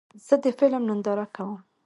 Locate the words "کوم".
1.35-1.59